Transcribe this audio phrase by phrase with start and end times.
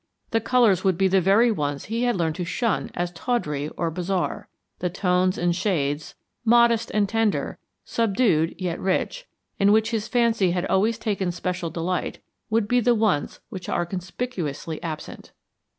[0.31, 3.91] The colors would be the very ones he had learned to shun as tawdry or
[3.91, 4.49] bizarre.
[4.79, 9.27] The tones and shades, modest and tender, subdued yet rich,
[9.59, 12.17] in which his fancy had always taken special delight,
[12.49, 15.33] would be the ones which are conspicuously absent."